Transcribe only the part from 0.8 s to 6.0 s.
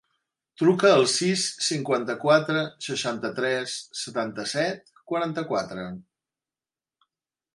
al sis, cinquanta-quatre, seixanta-tres, setanta-set, quaranta-quatre.